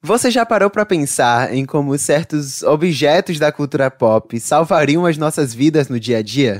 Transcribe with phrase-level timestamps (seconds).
[0.00, 5.52] Você já parou para pensar em como certos objetos da cultura pop salvariam as nossas
[5.52, 6.56] vidas no dia a dia?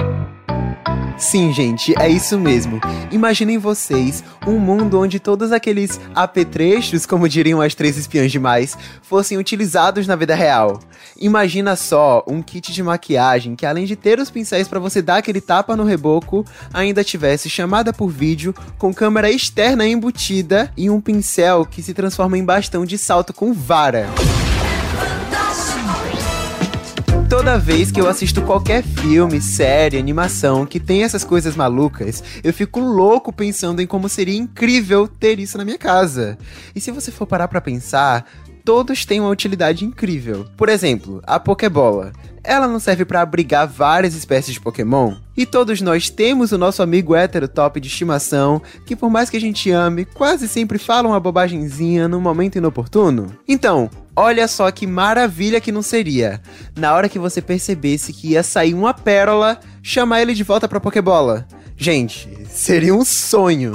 [1.19, 2.81] Sim, gente, é isso mesmo.
[3.11, 9.37] Imaginem vocês um mundo onde todos aqueles apetrechos, como diriam as três espiãs demais, fossem
[9.37, 10.79] utilizados na vida real.
[11.19, 15.17] Imagina só um kit de maquiagem que, além de ter os pincéis para você dar
[15.17, 21.01] aquele tapa no reboco, ainda tivesse chamada por vídeo com câmera externa embutida e um
[21.01, 24.07] pincel que se transforma em bastão de salto com vara.
[27.39, 32.53] Toda vez que eu assisto qualquer filme, série, animação que tem essas coisas malucas, eu
[32.53, 36.37] fico louco pensando em como seria incrível ter isso na minha casa.
[36.75, 38.29] E se você for parar pra pensar,
[38.65, 40.47] todos têm uma utilidade incrível.
[40.57, 42.13] Por exemplo, a Pokébola.
[42.43, 45.15] Ela não serve para abrigar várias espécies de Pokémon?
[45.37, 49.37] E todos nós temos o nosso amigo hétero top de estimação, que por mais que
[49.37, 53.29] a gente ame, quase sempre fala uma bobagemzinha no momento inoportuno?
[53.47, 53.89] Então,
[54.21, 56.41] Olha só que maravilha que não seria.
[56.77, 60.81] Na hora que você percebesse que ia sair uma pérola, chamar ele de volta pra
[60.81, 61.47] Pokébola.
[61.77, 63.75] Gente, seria um sonho.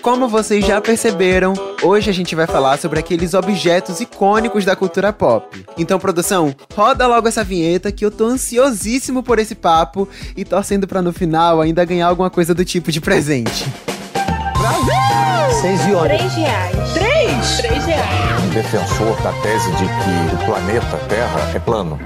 [0.00, 5.12] Como vocês já perceberam, hoje a gente vai falar sobre aqueles objetos icônicos da cultura
[5.12, 5.62] pop.
[5.76, 10.88] Então, produção, roda logo essa vinheta que eu tô ansiosíssimo por esse papo e torcendo
[10.88, 13.66] para no final ainda ganhar alguma coisa do tipo de presente.
[14.56, 15.60] Brasil!
[15.60, 16.92] Seis e Três reais.
[16.94, 17.56] Três?
[17.58, 21.98] Três reais defensor da tese de que o planeta Terra é plano.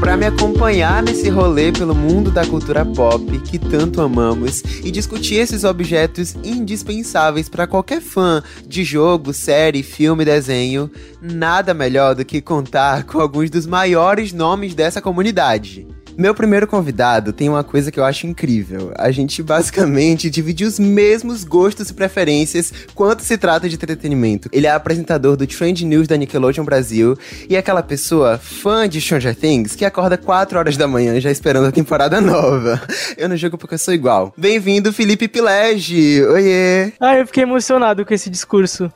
[0.00, 5.34] Para me acompanhar nesse rolê pelo mundo da cultura pop que tanto amamos e discutir
[5.34, 12.40] esses objetos indispensáveis para qualquer fã de jogo, série, filme, desenho, nada melhor do que
[12.40, 15.86] contar com alguns dos maiores nomes dessa comunidade.
[16.20, 18.90] Meu primeiro convidado tem uma coisa que eu acho incrível.
[18.96, 24.48] A gente basicamente divide os mesmos gostos e preferências quanto se trata de entretenimento.
[24.52, 27.16] Ele é apresentador do Trend News da Nickelodeon Brasil
[27.48, 31.30] e é aquela pessoa fã de Stranger Things que acorda 4 horas da manhã já
[31.30, 32.82] esperando a temporada nova.
[33.16, 34.34] Eu não jogo porque eu sou igual.
[34.36, 36.24] Bem-vindo, Felipe Pilege.
[36.24, 36.94] Oiê.
[36.98, 38.90] Ah, eu fiquei emocionado com esse discurso.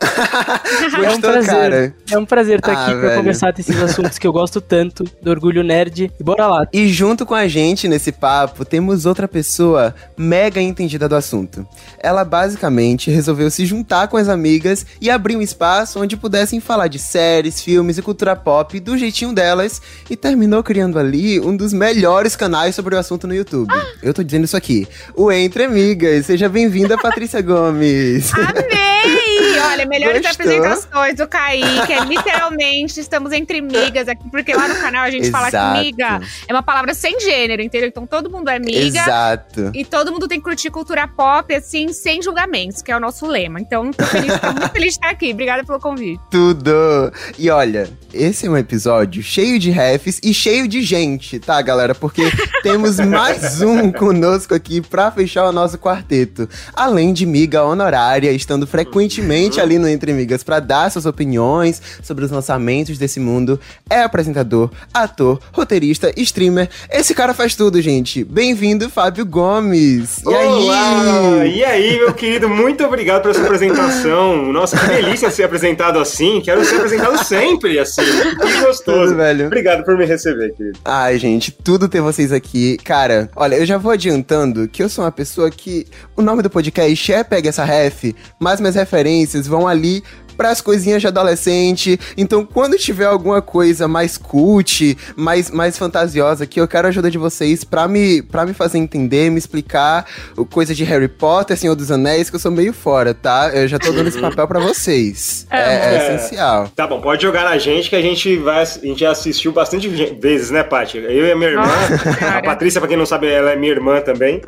[0.91, 1.47] Gostou, é um prazer.
[1.47, 1.94] Cara?
[2.11, 5.31] É um prazer estar ah, aqui para conversar desses assuntos que eu gosto tanto, do
[5.31, 6.11] orgulho nerd.
[6.19, 6.66] E bora lá.
[6.72, 11.69] E junto Junto com a gente nesse papo, temos outra pessoa mega entendida do assunto.
[11.99, 16.89] Ela basicamente resolveu se juntar com as amigas e abrir um espaço onde pudessem falar
[16.89, 21.75] de séries, filmes e cultura pop do jeitinho delas e terminou criando ali um dos
[21.75, 23.71] melhores canais sobre o assunto no YouTube.
[23.71, 23.87] Ah.
[24.03, 24.89] Eu tô dizendo isso aqui.
[25.15, 26.25] O Entre Amigas.
[26.25, 28.33] Seja bem-vinda, Patrícia Gomes.
[28.33, 29.61] Amei!
[29.73, 30.47] Olha, melhores Gostou?
[30.47, 31.93] apresentações do Kaique.
[31.93, 35.50] É literalmente estamos entre migas aqui, porque lá no canal a gente Exato.
[35.50, 37.89] fala que miga é uma palavra sem gênero, entendeu?
[37.89, 39.01] Então todo mundo é amiga.
[39.01, 39.73] Exato.
[39.75, 43.27] E todo mundo tem que curtir cultura pop, assim, sem julgamentos, que é o nosso
[43.27, 43.61] lema.
[43.61, 45.33] Então, tô, feliz, tô muito feliz de estar aqui.
[45.33, 46.21] Obrigada pelo convite.
[46.31, 47.12] Tudo!
[47.37, 51.93] E olha, esse é um episódio cheio de refs e cheio de gente, tá, galera?
[51.93, 52.23] Porque
[52.62, 56.49] temos mais um conosco aqui pra fechar o nosso quarteto.
[56.73, 62.25] Além de miga honorária, estando frequentemente ali no Entre Migas pra dar suas opiniões sobre
[62.25, 63.59] os lançamentos desse mundo,
[63.91, 68.23] é apresentador, ator, roteirista, streamer, esse cara faz tudo, gente.
[68.23, 70.19] Bem-vindo, Fábio Gomes.
[70.19, 71.41] E Olá!
[71.41, 71.59] aí?
[71.59, 74.53] E aí, meu querido, muito obrigado pela sua apresentação.
[74.53, 76.41] Nossa, que delícia ser apresentado assim.
[76.41, 78.03] Quero ser apresentado sempre assim.
[78.03, 79.05] Que gostoso.
[79.07, 79.47] Tudo, velho.
[79.47, 80.79] Obrigado por me receber, querido.
[80.85, 82.77] Ai, gente, tudo ter vocês aqui.
[82.85, 86.51] Cara, olha, eu já vou adiantando que eu sou uma pessoa que o nome do
[86.51, 90.03] podcast é Pega essa Ref, mas minhas referências vão ali
[90.37, 91.98] para as coisinhas de adolescente.
[92.16, 97.10] Então, quando tiver alguma coisa mais cult, mais, mais fantasiosa aqui, eu quero a ajuda
[97.10, 100.06] de vocês para me, pra me fazer entender, me explicar
[100.50, 103.50] coisa de Harry Potter, Senhor dos Anéis, que eu sou meio fora, tá?
[103.54, 105.47] Eu já tô dando esse papel para vocês.
[105.50, 106.70] É, é, é, essencial.
[106.75, 108.62] Tá bom, pode jogar na gente que a gente vai.
[108.62, 110.99] A gente já assistiu bastante vezes, né, Paty?
[110.99, 111.66] Eu e a minha irmã.
[111.66, 114.41] Nossa, a Patrícia, pra quem não sabe, ela é minha irmã também.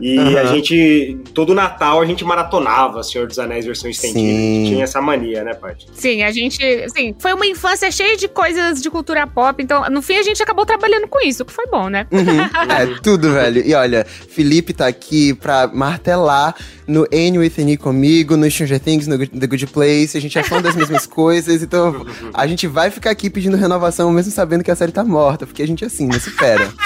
[0.00, 0.38] E uhum.
[0.38, 1.18] a gente.
[1.34, 4.20] Todo Natal a gente maratonava Senhor dos Anéis versão estendida.
[4.20, 4.64] Sim.
[4.68, 5.86] Tinha essa mania né, Paty?
[5.92, 6.58] Sim, a gente.
[6.90, 10.42] Sim, foi uma infância cheia de coisas de cultura pop, então no fim a gente
[10.42, 12.06] acabou trabalhando com isso, que foi bom, né?
[12.10, 12.40] Uhum.
[12.72, 13.64] é, tudo, velho.
[13.64, 16.54] E olha, Felipe tá aqui pra martelar
[16.86, 20.16] no Annie with Annie comigo, no Stranger Things, no The Good Place.
[20.16, 24.10] A gente é fã das mesmas coisas, então a gente vai ficar aqui pedindo renovação,
[24.10, 26.68] mesmo sabendo que a série tá morta, porque a gente é assim, não se espera.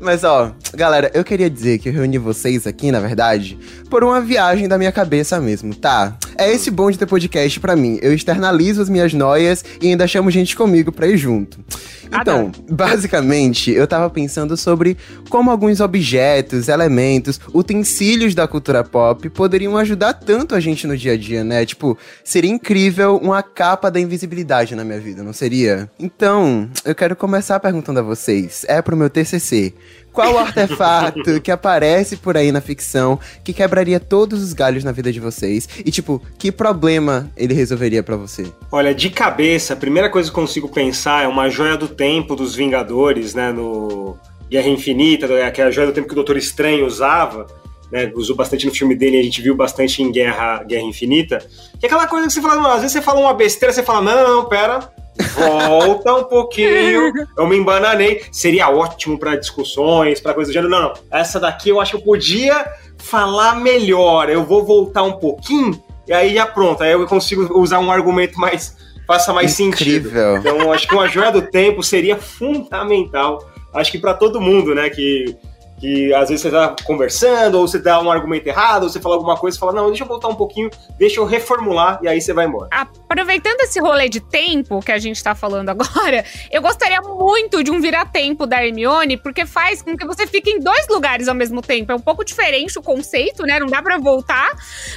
[0.00, 3.58] Mas ó, galera, eu queria dizer que eu reuni vocês aqui, na verdade,
[3.90, 6.16] por uma viagem da minha cabeça mesmo, tá?
[6.40, 7.98] É esse bom de ter podcast para mim.
[8.00, 11.60] Eu externalizo as minhas noias e ainda chamo gente comigo pra ir junto.
[12.06, 12.52] Então, Adoro.
[12.68, 14.96] basicamente, eu tava pensando sobre
[15.28, 21.12] como alguns objetos, elementos, utensílios da cultura pop poderiam ajudar tanto a gente no dia
[21.12, 21.64] a dia, né?
[21.64, 25.90] Tipo, seria incrível uma capa da invisibilidade na minha vida, não seria?
[25.98, 28.64] Então, eu quero começar perguntando a vocês.
[28.66, 29.74] É pro meu TCC.
[30.12, 35.12] Qual artefato que aparece por aí na ficção que quebraria todos os galhos na vida
[35.12, 35.68] de vocês?
[35.84, 38.46] E, tipo, que problema ele resolveria para você?
[38.70, 42.34] Olha, de cabeça, a primeira coisa que eu consigo pensar é uma joia do tempo
[42.34, 43.52] dos Vingadores, né?
[43.52, 44.16] No
[44.50, 47.46] Guerra Infinita, que é a joia do tempo que o Doutor Estranho usava.
[47.90, 51.44] Né, usou bastante no filme dele, a gente viu bastante em Guerra, Guerra Infinita.
[51.80, 54.00] Que é aquela coisa que você fala, às vezes você fala uma besteira, você fala,
[54.00, 54.92] não, não, pera,
[55.34, 57.12] Volta um pouquinho.
[57.36, 58.22] Eu me embananei.
[58.32, 60.70] Seria ótimo para discussões, para coisas do gênero.
[60.70, 60.94] Não, não.
[61.10, 62.66] Essa daqui eu acho que eu podia
[62.98, 64.28] falar melhor.
[64.28, 66.82] Eu vou voltar um pouquinho e aí já pronto.
[66.82, 68.76] Aí eu consigo usar um argumento mais.
[69.06, 70.10] faça mais Incrível.
[70.10, 70.38] sentido.
[70.38, 73.48] Então, acho que uma joia do tempo seria fundamental.
[73.72, 74.90] Acho que para todo mundo, né?
[74.90, 75.36] Que
[75.80, 79.14] que às vezes você tá conversando, ou você dá um argumento errado, ou você fala
[79.14, 80.68] alguma coisa e fala, não, deixa eu voltar um pouquinho,
[80.98, 82.68] deixa eu reformular, e aí você vai embora.
[82.70, 87.70] Aproveitando esse rolê de tempo que a gente tá falando agora, eu gostaria muito de
[87.70, 91.62] um vira-tempo da Hermione, porque faz com que você fique em dois lugares ao mesmo
[91.62, 91.92] tempo.
[91.92, 93.58] É um pouco diferente o conceito, né?
[93.58, 94.50] Não dá pra voltar.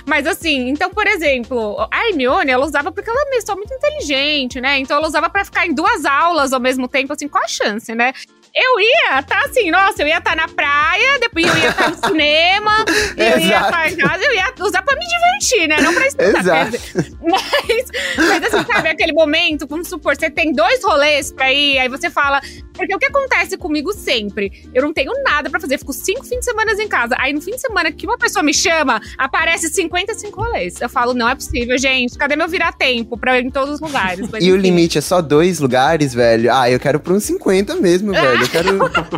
[0.06, 3.74] Mas assim, então, por exemplo, a Hermione, ela usava porque ela é uma pessoa muito
[3.74, 4.80] inteligente, né?
[4.80, 7.94] Então ela usava para ficar em duas aulas ao mesmo tempo, assim, qual a chance,
[7.96, 8.14] né?
[8.56, 11.86] Eu ia tá assim, nossa, eu ia estar tá na praia, depois eu ia estar
[11.86, 12.86] tá no cinema,
[13.18, 15.82] eu ia estar em casa, eu ia usar pra me divertir, né?
[15.82, 16.40] Não pra estudar.
[16.40, 16.78] Exato.
[17.24, 17.86] Mas,
[18.16, 22.10] mas assim, sabe, aquele momento, vamos supor, você tem dois rolês pra ir, aí você
[22.12, 22.42] fala.
[22.74, 24.52] Porque o que acontece comigo sempre?
[24.74, 27.16] Eu não tenho nada pra fazer, fico cinco fins de semana em casa.
[27.20, 30.82] Aí no fim de semana que uma pessoa me chama, aparece 55 rolês.
[30.82, 33.80] Eu falo, não é possível, gente, cadê meu virar tempo pra ir em todos os
[33.80, 34.28] lugares?
[34.32, 34.52] Mas, e enfim.
[34.52, 36.52] o limite é só dois lugares, velho?
[36.54, 38.43] Ah, eu quero pra uns 50 mesmo, velho.
[38.44, 38.70] Eu quero,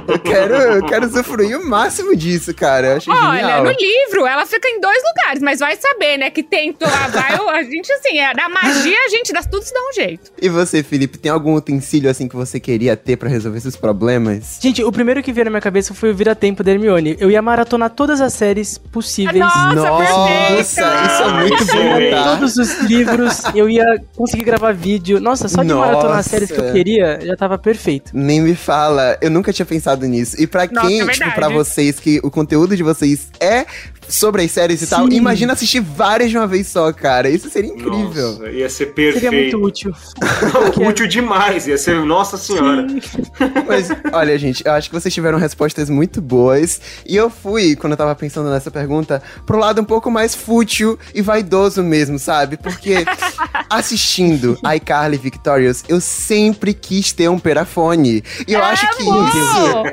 [0.07, 2.87] eu quero, eu quero usufruir o máximo disso, cara.
[2.87, 3.63] Eu acho Olha, genial.
[3.63, 6.29] no livro ela fica em dois lugares, mas vai saber, né?
[6.29, 6.75] Que tem.
[6.81, 9.93] Ah, vai, a gente, assim, é, na magia a gente dá tudo se dá um
[9.93, 10.31] jeito.
[10.41, 14.59] E você, Felipe, tem algum utensílio assim que você queria ter para resolver seus problemas?
[14.61, 17.17] Gente, o primeiro que veio na minha cabeça foi o Vira-Tempo da Hermione.
[17.19, 19.39] Eu ia maratonar todas as séries possíveis.
[19.39, 22.35] Nossa, Nossa isso é muito bom, tá?
[22.35, 23.85] Todos os livros, eu ia
[24.15, 25.19] conseguir gravar vídeo.
[25.19, 25.91] Nossa, só de Nossa.
[25.91, 28.11] maratonar as séries que eu queria, já tava perfeito.
[28.13, 29.14] Nem me fala.
[29.21, 30.35] Eu nunca tinha pensado nisso.
[30.41, 33.65] E para quem, é tipo, pra vocês, que o conteúdo de vocês é
[34.07, 34.95] sobre as séries e Sim.
[34.95, 37.29] tal, imagina assistir várias de uma vez só, cara.
[37.29, 38.33] Isso seria incrível.
[38.33, 39.19] Nossa, ia ser perfeito.
[39.19, 39.93] Seria muito útil.
[40.87, 42.85] útil demais, ia ser, nossa senhora.
[43.67, 46.79] Mas, olha, gente, eu acho que vocês tiveram respostas muito boas.
[47.05, 50.97] E eu fui, quando eu tava pensando nessa pergunta, pro lado um pouco mais fútil
[51.13, 52.57] e vaidoso mesmo, sabe?
[52.57, 53.05] Porque
[53.69, 58.23] assistindo iCarly Victorious, eu sempre quis ter um perafone.
[58.47, 59.83] E eu é acho que isso.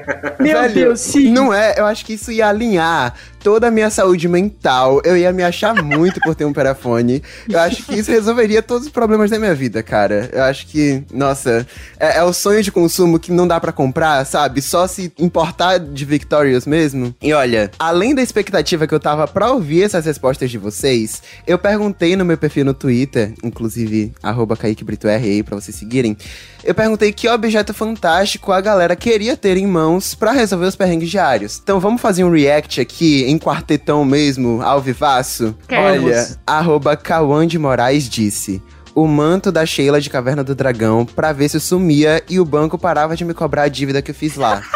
[0.40, 1.32] Meu velho, Deus, sim.
[1.32, 1.74] Não é?
[1.78, 5.00] Eu acho que isso ia alinhar toda a minha saúde mental.
[5.04, 7.22] Eu ia me achar muito por ter um perafone.
[7.48, 10.30] Eu acho que isso resolveria todos os problemas da minha vida, cara.
[10.32, 11.66] Eu acho que, nossa,
[11.98, 14.62] é, é o sonho de consumo que não dá para comprar, sabe?
[14.62, 17.14] Só se importar de Victorious mesmo.
[17.20, 21.58] E olha, além da expectativa que eu tava pra ouvir essas respostas de vocês, eu
[21.58, 26.16] perguntei no meu perfil no Twitter, inclusive, arroba Kaique Brito R aí pra vocês seguirem.
[26.64, 31.10] Eu perguntei que objeto fantástico a galera queria ter em mãos para resolver os perrengues
[31.10, 31.60] diários.
[31.62, 35.54] Então vamos fazer um react aqui em quartetão mesmo, ao vivaço?
[35.66, 36.04] Queremos.
[36.04, 38.62] Olha, arroba Cauã de Moraes disse
[38.94, 42.78] o manto da Sheila de Caverna do Dragão pra ver se sumia e o banco
[42.78, 44.62] parava de me cobrar a dívida que eu fiz lá.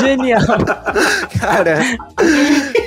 [0.00, 0.42] Genial.
[1.38, 1.80] Cara,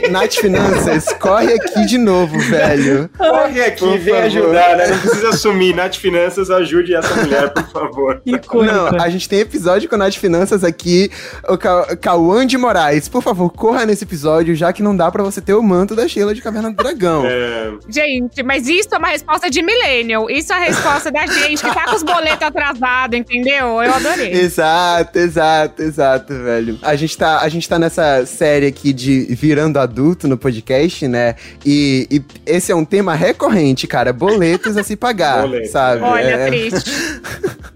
[0.10, 3.10] Nath Finanças, corre aqui de novo, velho.
[3.18, 4.88] Corre aqui, vem ajudar, né?
[4.88, 5.76] Não precisa assumir.
[5.76, 8.22] Nath Finanças, ajude essa mulher, por favor.
[8.26, 11.10] Não, a gente tem episódio com Nath Finanças aqui,
[11.48, 11.58] o
[11.98, 13.08] Cauã de Moraes.
[13.08, 16.08] Por favor, corra nesse episódio, já que não dá pra você ter o manto da
[16.08, 17.24] Sheila de Caverna do Dragão.
[17.26, 17.72] É...
[17.90, 20.30] Gente, mas isso é uma resposta de millennial.
[20.30, 23.82] Isso é a resposta da gente que tá com os boletos atrasados, entendeu?
[23.82, 24.32] Eu adorei.
[24.34, 26.78] Exato, exato, exato, velho.
[26.82, 31.36] A gente tá, a gente tá nessa série aqui de virando adulto no podcast, né?
[31.64, 34.12] E, e esse é um tema recorrente, cara.
[34.12, 36.02] Boletos a se pagar, sabe?
[36.02, 36.48] Olha, é...
[36.48, 36.92] triste.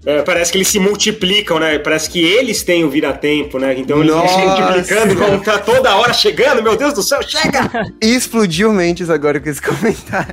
[0.04, 1.78] É, parece que eles se multiplicam, né?
[1.78, 3.74] Parece que eles têm o vira-tempo, né?
[3.78, 4.26] Então eles Nossa.
[4.26, 7.70] vão se multiplicando e vão estar toda hora chegando, meu Deus do céu, chega!
[8.00, 10.32] Explodiu mentes agora com esse comentário.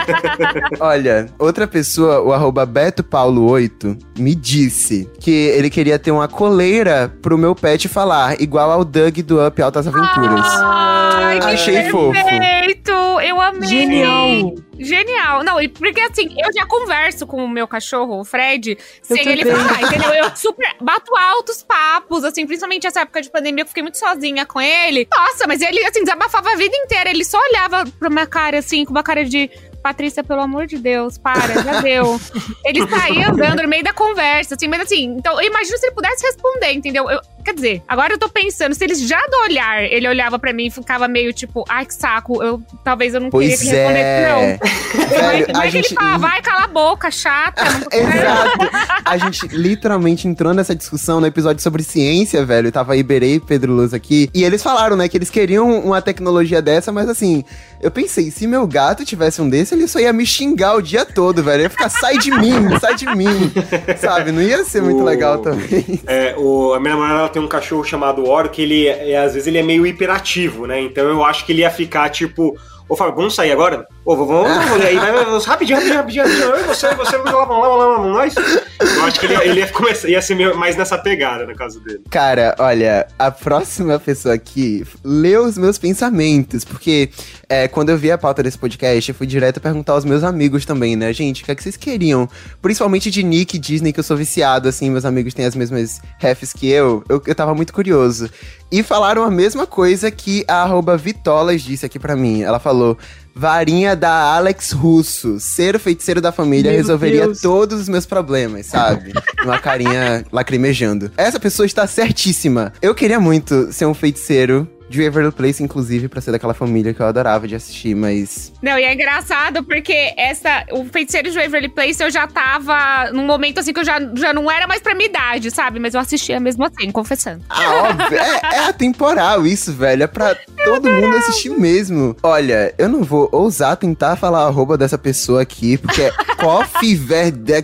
[0.80, 7.38] Olha, outra pessoa, o arroba BetoPaulo8, me disse que ele queria ter uma coleira pro
[7.38, 11.05] meu pet falar, igual ao Doug do Up Altas Aventuras.
[11.14, 12.12] Ai, Achei fofo.
[12.12, 12.92] Perfeito!
[13.20, 13.68] Eu amei!
[13.68, 14.54] Genial!
[14.78, 15.42] Genial.
[15.42, 19.82] Não, porque assim, eu já converso com o meu cachorro, o Fred, sem ele falar,
[19.82, 20.12] entendeu?
[20.12, 24.44] Eu super bato altos papos, assim, principalmente essa época de pandemia, eu fiquei muito sozinha
[24.44, 25.08] com ele.
[25.10, 27.10] Nossa, mas ele, assim, desabafava a vida inteira.
[27.10, 29.50] Ele só olhava pra minha cara, assim, com uma cara de
[29.82, 32.20] Patrícia, pelo amor de Deus, para, já deu.
[32.66, 35.94] ele saía andando no meio da conversa, assim, mas assim, então eu imagino se ele
[35.94, 37.08] pudesse responder, entendeu?
[37.08, 40.52] Eu, quer dizer, agora eu tô pensando, se ele já do olhar, ele olhava pra
[40.52, 43.76] mim e ficava meio tipo, ai que saco, eu talvez eu não pois queria que
[43.76, 44.28] responder, é.
[44.28, 45.06] não.
[45.06, 45.86] Velho, vai, gente...
[45.86, 47.62] ele fala, vai, cala a boca, chata.
[47.92, 48.70] Exato.
[49.04, 52.72] A gente literalmente entrou nessa discussão no episódio sobre ciência, velho.
[52.72, 54.28] Tava Iberê e Pedro Luz aqui.
[54.34, 57.44] E eles falaram, né, que eles queriam uma tecnologia dessa, mas assim,
[57.80, 61.04] eu pensei, se meu gato tivesse um desse, ele só ia me xingar o dia
[61.04, 61.62] todo, velho.
[61.62, 63.52] Ia ficar, sai de mim, sai de mim.
[64.00, 64.32] Sabe?
[64.32, 65.04] Não ia ser muito o...
[65.04, 66.00] legal também.
[66.06, 69.46] É, o, a minha namorada tem um cachorro chamado Oro que ele, é, às vezes,
[69.46, 70.80] ele é meio hiperativo, né?
[70.80, 72.56] Então eu acho que ele ia ficar, tipo
[72.88, 73.86] Ô, Fábio, vamos sair agora?
[74.06, 76.66] Ô, vamos, vamos, aí, vai, rapidinho, rapidinho, rapidinho, rapidinho.
[76.68, 78.34] Você, você, vamos lá, vamos lá, vamos lá, nós.
[78.36, 82.02] Eu acho que ele, ele ia, começar, ia ser mais nessa pegada no caso dele.
[82.08, 87.10] Cara, olha, a próxima pessoa aqui leu os meus pensamentos, porque
[87.48, 90.64] é, quando eu vi a pauta desse podcast, eu fui direto perguntar aos meus amigos
[90.64, 91.12] também, né?
[91.12, 92.28] Gente, o que é que vocês queriam?
[92.62, 96.00] Principalmente de Nick e Disney, que eu sou viciado, assim, meus amigos têm as mesmas
[96.20, 97.02] refs que eu.
[97.08, 98.30] Eu, eu tava muito curioso.
[98.70, 102.42] E falaram a mesma coisa que a Vitolas disse aqui para mim.
[102.42, 102.96] Ela falou:
[103.34, 105.40] varinha da Alex Russo.
[105.40, 107.40] Ser o feiticeiro da família Meu resolveria Deus.
[107.40, 109.12] todos os meus problemas, sabe?
[109.42, 111.10] Uma carinha lacrimejando.
[111.16, 112.72] Essa pessoa está certíssima.
[112.80, 117.00] Eu queria muito ser um feiticeiro de Waverly Place, inclusive, pra ser daquela família que
[117.00, 118.52] eu adorava de assistir, mas.
[118.62, 120.64] Não, e é engraçado porque essa.
[120.72, 124.32] O feiticeiro de Waverly Place eu já tava num momento assim que eu já, já
[124.32, 125.78] não era mais pra minha idade, sabe?
[125.78, 127.42] Mas eu assistia mesmo assim, confessando.
[127.48, 128.18] Ah, óbvio.
[128.18, 130.04] é, é atemporal isso, velho.
[130.04, 132.16] É pra todo mundo assistir mesmo.
[132.22, 136.94] Olha, eu não vou ousar tentar falar a arroba dessa pessoa aqui, porque é Coffee
[136.94, 137.62] Verde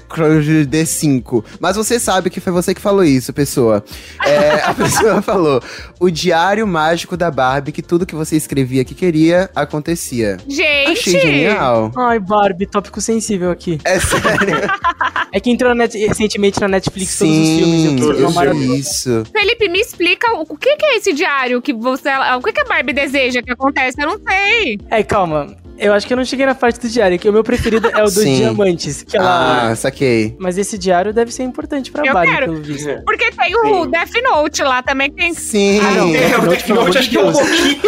[0.67, 1.45] D5.
[1.61, 3.85] Mas você sabe que foi você que falou isso, pessoa.
[4.25, 5.63] É, a pessoa falou:
[6.01, 10.39] o diário mágico da Barbie que tudo que você escrevia que queria acontecia.
[10.49, 10.93] Gente!
[10.93, 11.93] Achei genial.
[11.97, 13.79] Ai, Barbie, tópico sensível aqui.
[13.85, 14.57] É sério.
[15.33, 18.19] é que entrou net recentemente na Netflix Sim, todos os filmes.
[18.19, 19.25] Eu isso.
[19.33, 22.11] Felipe, me explica o que, que é esse diário que você.
[22.37, 24.03] O que, que a Barbie deseja que aconteça?
[24.03, 24.79] Eu não sei.
[24.91, 25.62] É, calma.
[25.83, 28.03] Eu acho que eu não cheguei na parte do diário, que o meu preferido é
[28.03, 28.37] o dos Sim.
[28.37, 29.03] diamantes.
[29.03, 29.71] Que ela...
[29.71, 30.37] Ah, saquei.
[30.39, 32.89] Mas esse diário deve ser importante pra eu Barbie, pelo visto.
[33.05, 33.91] Porque tem o Sim.
[33.91, 35.35] Death Note lá também que tem.
[35.35, 35.81] Sim.
[35.81, 36.13] Ah, não.
[36.23, 37.81] É, o Death Note acho que é um pouquinho.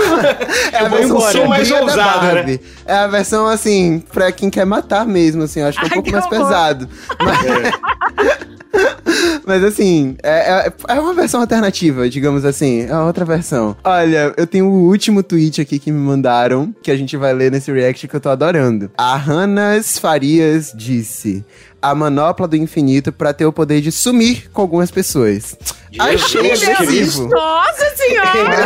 [0.73, 2.59] é a versão mais ousada, né?
[2.85, 5.61] É a versão, assim, pra quem quer matar mesmo, assim.
[5.61, 6.49] Eu acho que é um Ai, pouco mais horror.
[6.49, 6.89] pesado.
[7.21, 7.47] Mas...
[7.47, 8.54] É.
[9.47, 12.83] Mas assim, é, é, é, uma versão alternativa, digamos assim.
[12.83, 13.77] É outra versão.
[13.85, 17.51] Olha, eu tenho o último tweet aqui que me mandaram, que a gente vai ler
[17.51, 18.91] nesse react que eu tô adorando.
[18.97, 21.45] A Hannas Farias disse:
[21.81, 25.57] a manopla do infinito para ter o poder de sumir com algumas pessoas.
[25.99, 27.29] Achei excessivo.
[27.29, 28.65] Nossa senhora!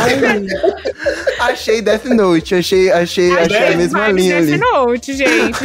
[1.41, 4.59] achei Death Note, achei, achei, achei, achei a mesma linha Death ali.
[4.59, 5.59] Note, gente.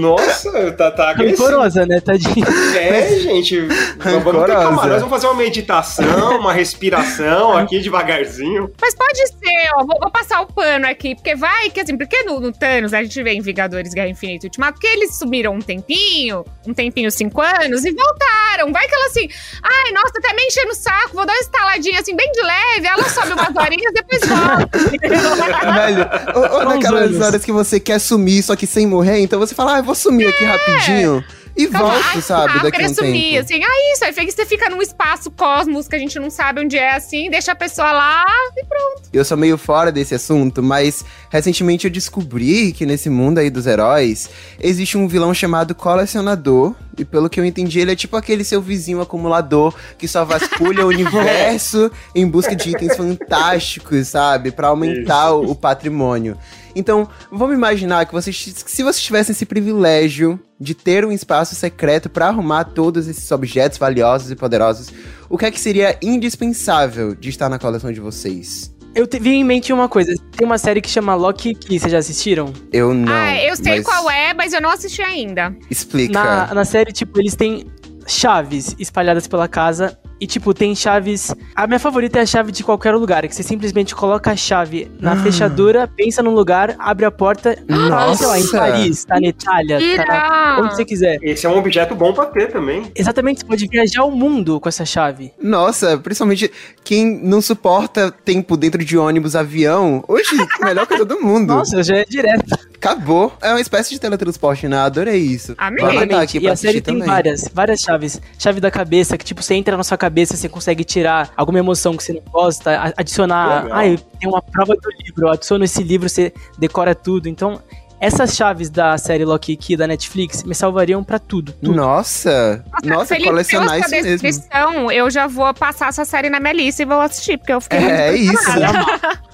[0.00, 1.86] Nossa, tá, tá agressivo.
[1.86, 2.46] né, tadinho?
[2.76, 3.60] É, gente.
[3.98, 8.72] Vamos ter calma, nós vamos fazer uma meditação, uma respiração aqui devagarzinho.
[8.80, 12.22] Mas pode ser, ó, vou, vou, passar o pano aqui, porque vai que assim, porque
[12.22, 15.60] no, no Thanos a gente vê em Vingadores Guerra Infinita Ultimato, porque eles sumiram um
[15.60, 18.72] tempinho, um tempinho, cinco anos, e voltaram.
[18.72, 19.28] Vai que ela assim,
[19.62, 23.08] ai, nossa, tá me enchendo saco, vou dar uma estaladinha assim, bem de leve, ela
[23.08, 24.78] sobe umas horinhas, depois volta.
[25.74, 29.54] Velho, ou, ou naquelas horas que você quer sumir, só que sem morrer, então você
[29.54, 30.30] fala, ah, eu vou sumir é.
[30.30, 31.24] aqui rapidinho.
[31.58, 33.40] E volta, sabe, ah, daqui a um sumir, tempo.
[33.40, 36.78] assim, ah, isso, aí você fica num espaço cosmos que a gente não sabe onde
[36.78, 38.24] é, assim, deixa a pessoa lá
[38.56, 39.08] e pronto.
[39.12, 43.66] Eu sou meio fora desse assunto, mas recentemente eu descobri que nesse mundo aí dos
[43.66, 44.30] heróis,
[44.60, 48.60] existe um vilão chamado Colecionador, e pelo que eu entendi, ele é tipo aquele seu
[48.60, 54.50] vizinho acumulador que só vasculha o universo em busca de itens fantásticos, sabe?
[54.50, 56.36] para aumentar o, o patrimônio.
[56.74, 62.08] Então, vamos imaginar que vocês, se vocês tivessem esse privilégio de ter um espaço secreto
[62.08, 64.92] para arrumar todos esses objetos valiosos e poderosos,
[65.28, 68.77] o que é que seria indispensável de estar na coleção de vocês?
[68.98, 70.12] Eu te, vi em mente uma coisa.
[70.36, 72.52] Tem uma série que chama Loki que vocês já assistiram?
[72.72, 73.12] Eu não.
[73.12, 73.84] Ah, eu sei mas...
[73.84, 75.56] qual é, mas eu não assisti ainda.
[75.70, 76.12] Explica.
[76.12, 77.64] Na, na série, tipo, eles têm
[78.08, 81.32] chaves espalhadas pela casa e, tipo, tem chaves.
[81.54, 84.90] A minha favorita é a chave de qualquer lugar, que você simplesmente coloca a chave
[85.00, 85.16] na ah.
[85.16, 89.78] fechadura, pensa num lugar, abre a porta, tá, sei lá, em Paris, tá na Itália,
[89.96, 90.60] tá na...
[90.60, 91.18] onde você quiser.
[91.22, 92.90] Esse é um objeto bom pra ter também.
[92.94, 95.32] Exatamente, você pode viajar o mundo com essa chave.
[95.40, 96.50] Nossa, principalmente
[96.82, 100.02] quem não suporta tempo dentro de ônibus, avião.
[100.08, 101.54] Hoje, melhor coisa do mundo.
[101.54, 102.67] Nossa, já é direto.
[102.88, 103.32] Acabou.
[103.42, 104.78] É uma espécie de teletransporte, né?
[104.78, 105.54] Adorei isso.
[105.58, 105.84] Amém.
[106.14, 107.08] Aqui e a série tem também.
[107.08, 108.20] várias, várias chaves.
[108.38, 111.96] Chave da cabeça, que tipo, você entra na sua cabeça, você consegue tirar alguma emoção
[111.96, 113.66] que você não gosta, adicionar.
[113.70, 113.82] Ah,
[114.18, 117.28] tem uma prova do livro, adiciona esse livro, você decora tudo.
[117.28, 117.60] Então,
[118.00, 122.64] essas chaves da série Lock Key da Netflix me salvariam para tudo, tudo, Nossa!
[122.84, 124.92] Nossa, Felipe, colecionar isso mesmo.
[124.92, 127.78] Eu já vou passar essa série na minha lista e vou assistir, porque eu fiquei
[127.78, 128.38] É isso.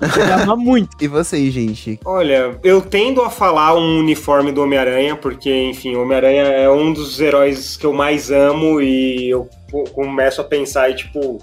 [0.01, 0.97] Eu amo muito.
[1.01, 1.99] E você, gente?
[2.05, 6.93] Olha, eu tendo a falar um uniforme do Homem-Aranha, porque, enfim, o Homem-Aranha é um
[6.93, 9.49] dos heróis que eu mais amo e eu
[9.93, 11.39] começo a pensar e, tipo,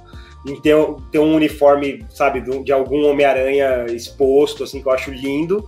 [0.48, 0.76] em ter,
[1.12, 5.68] ter um uniforme, sabe, de algum Homem-Aranha exposto, assim, que eu acho lindo.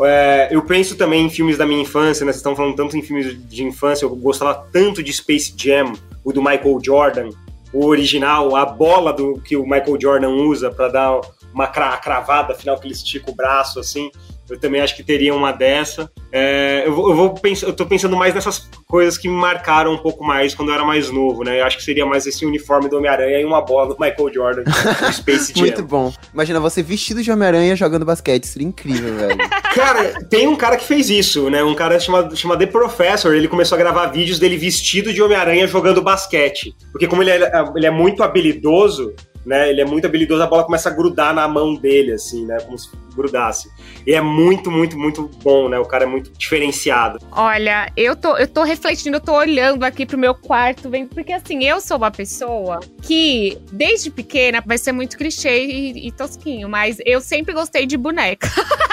[0.00, 2.32] É, eu penso também em filmes da minha infância, né?
[2.32, 5.92] Vocês estão falando tanto em filmes de infância, eu gostava tanto de Space Jam,
[6.24, 7.28] o do Michael Jordan,
[7.72, 11.20] o original, a bola do que o Michael Jordan usa para dar
[11.52, 14.10] uma cravada final que ele estica o braço assim.
[14.50, 16.10] Eu também acho que teria uma dessa.
[16.30, 19.98] É, eu, vou, eu, vou eu tô pensando mais nessas coisas que me marcaram um
[19.98, 21.60] pouco mais quando eu era mais novo, né?
[21.60, 24.62] Eu acho que seria mais esse uniforme do Homem-Aranha e uma bola do Michael Jordan
[24.62, 24.70] do
[25.12, 25.62] Space Jam.
[25.62, 26.12] Muito bom.
[26.32, 29.38] Imagina você vestido de Homem-Aranha jogando basquete, seria incrível, velho.
[29.74, 31.64] Cara, tem um cara que fez isso, né?
[31.64, 35.66] Um cara chamado, chamado The Professor, ele começou a gravar vídeos dele vestido de Homem-Aranha
[35.66, 36.74] jogando basquete.
[36.90, 39.70] Porque como ele é, ele é muito habilidoso, né?
[39.70, 42.58] Ele é muito habilidoso, a bola começa a grudar na mão dele, assim, né?
[42.60, 43.70] Como se grudasse.
[44.06, 45.78] E é muito, muito, muito bom, né?
[45.78, 47.18] O cara é muito diferenciado.
[47.30, 51.32] Olha, eu tô, eu tô refletindo, eu tô olhando aqui pro meu quarto, vendo, porque
[51.32, 56.68] assim, eu sou uma pessoa que, desde pequena, vai ser muito clichê e, e tosquinho,
[56.68, 58.48] mas eu sempre gostei de boneca.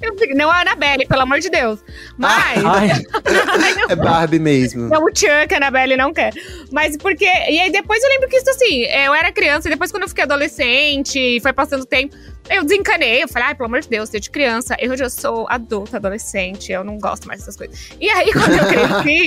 [0.00, 1.80] eu, não a Annabelle, pelo amor de Deus.
[2.16, 2.62] Mas.
[3.88, 4.88] é Barbie mesmo.
[4.88, 6.32] Não, o Chuck, a Annabelle não quer.
[6.70, 7.24] Mas porque.
[7.24, 10.08] E aí depois eu lembro que isso assim, eu era criança, e depois quando eu
[10.08, 12.16] fiquei adolescente, foi passando tempo.
[12.50, 15.96] Eu desencanei, eu falei, ai, pelo amor de Deus, desde criança, eu já sou adulta,
[15.96, 17.90] adolescente, eu não gosto mais dessas coisas.
[18.00, 19.24] E aí, quando eu cresci,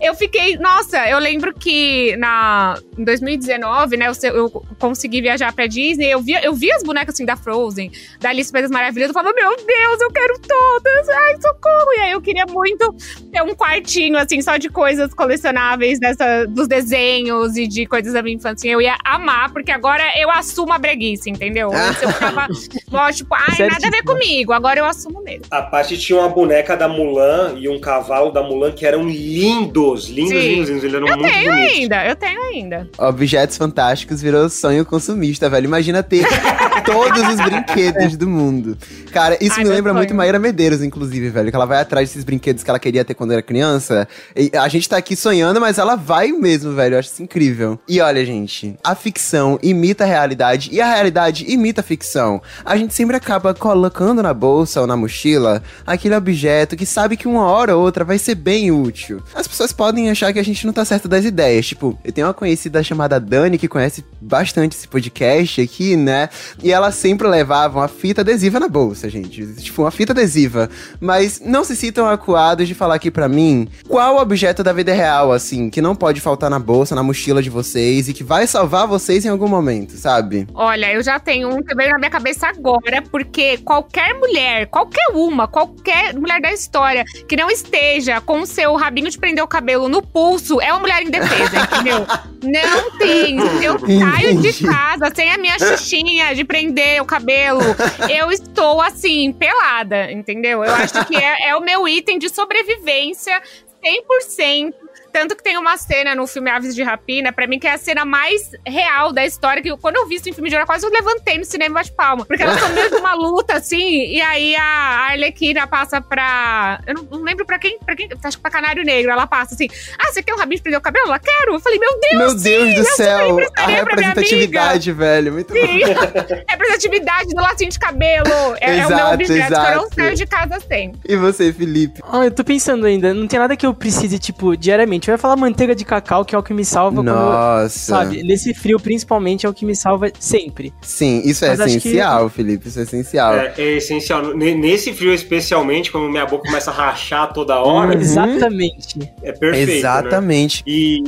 [0.00, 5.66] eu fiquei, nossa, eu lembro que na, em 2019, né, eu, eu consegui viajar pra
[5.66, 9.14] Disney, eu vi, eu vi as bonecas assim da Frozen, da Alice País Maravilhas, eu
[9.14, 11.92] falava, meu Deus, eu quero todas, ai, socorro!
[11.96, 12.94] E aí eu queria muito
[13.32, 18.22] ter um quartinho, assim, só de coisas colecionáveis dessa, dos desenhos e de coisas da
[18.22, 18.68] minha infância.
[18.68, 21.70] Eu ia amar, porque agora eu assumo a breguice, entendeu?
[21.72, 22.45] Eu ficava,
[23.14, 25.44] tipo, ai, nada a ver comigo, agora eu assumo mesmo.
[25.50, 29.56] A parte tinha uma boneca da Mulan e um cavalo da Mulan que eram lindos
[29.56, 30.84] lindos, lindos, lindos, lindos.
[30.84, 31.76] Eles eram eu muito tenho bonitos.
[31.76, 32.90] ainda, eu tenho ainda.
[32.98, 35.66] Objetos Fantásticos virou sonho consumista, velho.
[35.66, 36.24] Imagina ter
[36.86, 38.78] todos os brinquedos do mundo.
[39.12, 39.96] Cara, isso Ai, me lembra sonho.
[39.96, 41.50] muito Maíra Medeiros, inclusive, velho.
[41.50, 44.06] Que ela vai atrás desses brinquedos que ela queria ter quando era criança.
[44.34, 46.94] E a gente tá aqui sonhando, mas ela vai mesmo, velho.
[46.94, 47.78] Eu acho isso incrível.
[47.88, 52.40] E olha, gente, a ficção imita a realidade e a realidade imita a ficção.
[52.64, 57.26] A gente sempre acaba colocando na bolsa ou na mochila aquele objeto que sabe que
[57.26, 59.22] uma hora ou outra vai ser bem útil.
[59.34, 61.66] As pessoas podem achar que a gente não tá certo das ideias.
[61.66, 66.28] Tipo, eu tenho uma conhecida chamada Dani que conhece bastante esse podcast aqui, né?
[66.62, 69.46] E ela sempre levava uma fita adesiva na bolsa, gente.
[69.54, 70.68] Tipo, uma fita adesiva.
[71.00, 75.32] Mas não se sintam acuados de falar aqui para mim qual objeto da vida real,
[75.32, 78.86] assim, que não pode faltar na bolsa, na mochila de vocês e que vai salvar
[78.86, 80.46] vocês em algum momento, sabe?
[80.54, 85.06] Olha, eu já tenho um que veio na minha cabeça agora, porque qualquer mulher, qualquer
[85.14, 89.48] uma, qualquer mulher da história que não esteja com o seu rabinho de prender o
[89.48, 92.06] cabelo no pulso é uma mulher indefesa, entendeu?
[92.46, 93.38] Não tem.
[93.62, 96.65] Eu saio de casa sem a minha xixinha de prender
[97.00, 97.60] o cabelo.
[98.08, 100.64] Eu estou assim, pelada, entendeu?
[100.64, 103.40] Eu acho que é, é o meu item de sobrevivência
[103.84, 104.74] 100%.
[105.16, 107.78] Tanto que tem uma cena no filme Aves de Rapina, pra mim, que é a
[107.78, 109.62] cena mais real da história.
[109.62, 111.74] Que quando eu vi isso em filme de horror, quase eu levantei no cinema e
[111.74, 112.26] bate palma.
[112.26, 116.82] Porque elas estão meio de uma luta, assim, e aí a Arlequina passa pra.
[116.86, 118.10] Eu não, não, lembro pra quem, pra quem.
[118.22, 119.10] Acho que pra Canário Negro.
[119.10, 121.06] Ela passa assim: Ah, você quer um rabinho de prender o cabelo?
[121.06, 121.54] Ela quero.
[121.54, 122.18] Eu falei, meu Deus!
[122.18, 123.38] Meu Deus sim, do céu!
[123.56, 125.32] A representatividade, velho.
[125.32, 125.60] Muito sim.
[125.60, 126.44] bom.
[126.46, 128.28] representatividade do lacinho de cabelo.
[128.60, 129.66] É, exato, é o meu objeto exato.
[129.66, 130.92] que eu não saio de casa sem.
[131.08, 132.02] E você, Felipe?
[132.06, 133.14] Ah, eu tô pensando ainda.
[133.14, 135.14] Não tem nada que eu precise, tipo, diariamente gente.
[135.14, 137.92] Ia falar manteiga de cacau, que é o que me salva Nossa.
[137.94, 138.04] quando.
[138.08, 140.72] Sabe, nesse frio, principalmente, é o que me salva sempre.
[140.80, 142.68] Sim, isso é Mas essencial, Felipe.
[142.68, 143.34] Isso é essencial.
[143.34, 144.34] É, é essencial.
[144.34, 148.00] N- Nesse frio, especialmente, quando minha boca começa a rachar toda hora, Uhum.
[148.00, 148.98] Exatamente.
[149.22, 149.70] é perfeito.
[149.70, 149.78] Né?
[149.78, 150.62] Exatamente.
[150.66, 151.00] E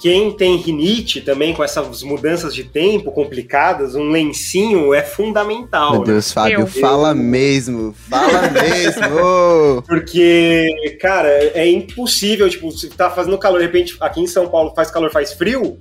[0.00, 5.92] quem tem rinite também, com essas mudanças de tempo complicadas, um lencinho é fundamental.
[5.92, 6.06] Meu né?
[6.06, 6.66] Deus, Fábio, Eu.
[6.66, 7.94] fala mesmo.
[8.08, 9.82] Fala mesmo.
[9.86, 14.72] Porque, cara, é impossível, tipo, você tá fazendo calor, de repente, aqui em São Paulo
[14.74, 15.78] faz calor, faz frio,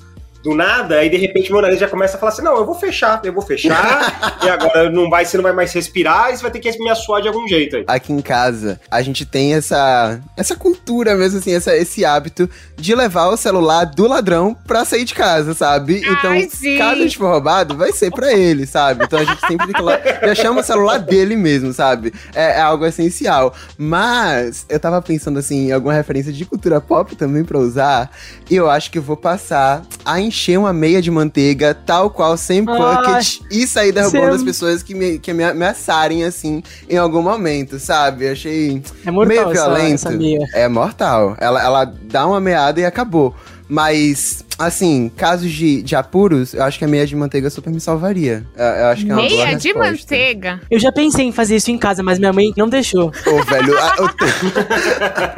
[0.48, 2.74] do nada, aí de repente meu nariz já começa a falar assim, não, eu vou
[2.74, 6.42] fechar, eu vou fechar, e agora não vai, você não vai mais respirar, e você
[6.42, 7.84] vai ter que me assoar de algum jeito aí.
[7.86, 12.96] Aqui em casa, a gente tem essa essa cultura mesmo, assim, essa, esse hábito de
[12.96, 15.98] levar o celular do ladrão pra sair de casa, sabe?
[15.98, 19.04] Então, Ai, caso a gente for roubado, vai ser pra ele, sabe?
[19.04, 22.14] Então a gente sempre tem que lá, já chama o celular dele mesmo, sabe?
[22.34, 23.54] É, é algo essencial.
[23.78, 28.10] Mas eu tava pensando, assim, em alguma referência de cultura pop também pra usar,
[28.50, 32.38] e eu acho que eu vou passar a encher uma meia de manteiga, tal qual
[32.38, 37.21] sem bucket, e sair derrubando as pessoas que me, que me ameaçarem, assim, em algum
[37.21, 38.30] momento, sabe?
[38.30, 39.93] Achei É mortal meio essa, violento.
[39.95, 40.47] essa meia.
[40.54, 41.36] É mortal.
[41.39, 43.36] Ela, ela dá uma meada e acabou.
[43.69, 47.80] Mas, assim, casos de, de apuros, eu acho que a meia de manteiga super me
[47.80, 48.46] salvaria.
[48.56, 50.62] Eu, eu acho que é uma boa Meia de manteiga.
[50.70, 53.12] Eu já pensei em fazer isso em casa, mas minha mãe não deixou.
[53.26, 54.10] Ô, velho, a- o-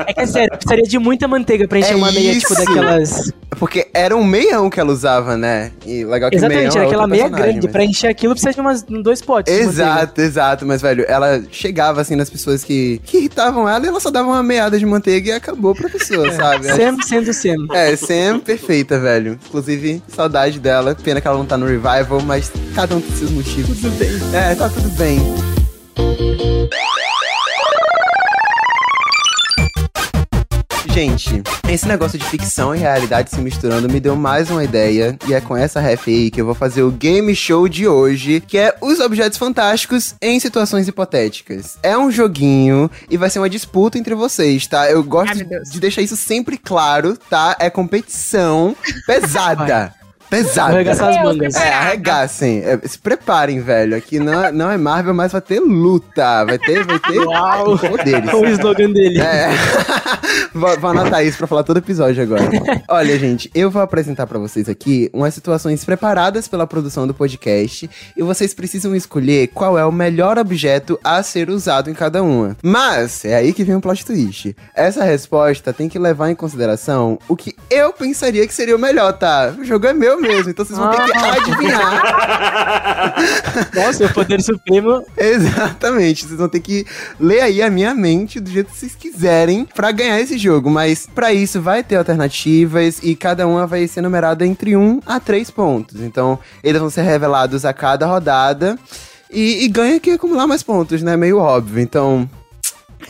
[0.07, 3.31] É que é sério, precisaria de muita manteiga pra encher É uma meia, tipo, daquelas.
[3.57, 5.71] porque era um meião que ela usava, né?
[5.85, 7.59] E legal que Exatamente, meião é era aquela meia grande.
[7.63, 9.53] mas- Pra encher aquilo precisa de umas dois potes.
[9.53, 10.65] Exato, exato.
[10.65, 14.27] Mas, velho, ela chegava, assim, nas pessoas que, que irritavam ela e ela só dava
[14.27, 16.65] uma meada de manteiga e acabou pra pessoa, sabe?
[16.67, 17.67] Sam sendo Sam.
[17.73, 19.08] É, Sam, perfeita, velho.
[19.17, 20.95] Inclusive, saudade dela.
[20.95, 23.79] Pena que ela não tá no revival, mas cada um tem seus motivos.
[23.79, 24.09] Tudo bem.
[24.33, 25.19] É, tá tudo bem.
[30.99, 35.17] Gente, esse negócio de ficção e realidade se misturando me deu mais uma ideia.
[35.29, 38.41] E é com essa ref aí que eu vou fazer o game show de hoje,
[38.41, 41.77] que é os objetos fantásticos em situações hipotéticas.
[41.81, 44.91] É um joguinho e vai ser uma disputa entre vocês, tá?
[44.91, 47.55] Eu gosto Ai, de deixar isso sempre claro, tá?
[47.61, 48.75] É competição
[49.07, 49.95] pesada.
[50.31, 50.73] Vou Pesada.
[50.73, 51.55] arregaçar as mangas.
[51.55, 52.59] É, arregassem.
[52.63, 53.95] É, se preparem, velho.
[53.95, 56.45] Aqui não, é- não é Marvel, mas vai ter luta.
[56.45, 57.77] Vai ter, vai ter Uau.
[57.77, 58.29] poderes.
[58.33, 59.19] O slogan dele.
[59.21, 59.49] É.
[60.53, 62.43] vou, vou anotar isso pra falar todo episódio agora.
[62.87, 67.89] Olha, gente, eu vou apresentar pra vocês aqui umas situações preparadas pela produção do podcast
[68.15, 72.55] e vocês precisam escolher qual é o melhor objeto a ser usado em cada uma.
[72.63, 74.55] Mas, é aí que vem o plot twist.
[74.75, 79.13] Essa resposta tem que levar em consideração o que eu pensaria que seria o melhor,
[79.13, 79.53] tá?
[79.57, 82.03] O jogo é meu mesmo, então vocês vão ter que adivinhar.
[83.75, 85.03] Nossa, o poder supremo.
[85.17, 86.85] Exatamente, vocês vão ter que
[87.19, 91.07] ler aí a minha mente do jeito que vocês quiserem pra ganhar esse jogo, mas
[91.13, 95.49] pra isso vai ter alternativas e cada uma vai ser numerada entre 1 a 3
[95.51, 96.01] pontos.
[96.01, 98.77] Então, eles vão ser revelados a cada rodada
[99.31, 101.15] e, e ganha quem acumular mais pontos, né?
[101.15, 101.81] Meio óbvio.
[101.81, 102.29] Então,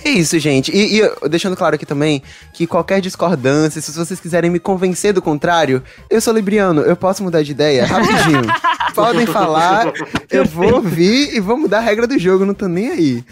[0.03, 0.71] é isso, gente.
[0.71, 2.21] E, e deixando claro aqui também
[2.53, 7.23] que qualquer discordância, se vocês quiserem me convencer do contrário, eu sou libriano, eu posso
[7.23, 8.41] mudar de ideia rapidinho.
[8.95, 9.93] Podem falar,
[10.29, 13.23] eu vou ouvir e vou mudar a regra do jogo, não tô nem aí.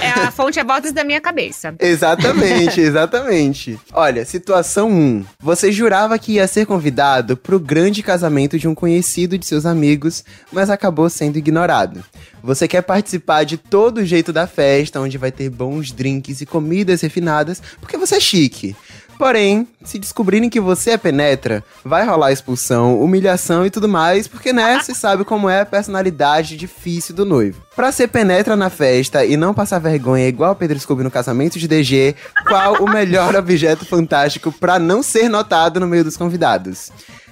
[0.00, 1.74] É, a fonte é vozes da minha cabeça.
[1.78, 3.78] Exatamente, exatamente.
[3.92, 5.24] Olha, situação 1.
[5.40, 10.24] Você jurava que ia ser convidado pro grande casamento de um conhecido de seus amigos,
[10.52, 12.04] mas acabou sendo ignorado.
[12.42, 17.02] Você quer participar de todo jeito da festa, onde vai ter bons drinks e comidas
[17.02, 18.74] refinadas, porque você é chique.
[19.18, 24.50] Porém, se descobrirem que você é penetra, vai rolar expulsão, humilhação e tudo mais, porque
[24.50, 27.62] né, você sabe como é a personalidade difícil do noivo.
[27.76, 31.68] Pra ser penetra na festa e não passar vergonha igual Pedro Scooby no casamento de
[31.68, 32.14] DG,
[32.48, 36.90] qual o melhor objeto fantástico pra não ser notado no meio dos convidados?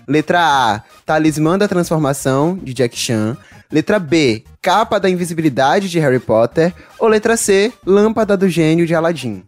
[0.09, 3.37] Letra A, talismã da transformação, de Jack Chan.
[3.71, 6.73] Letra B, capa da invisibilidade, de Harry Potter.
[6.99, 9.45] Ou letra C, lâmpada do gênio, de Aladdin.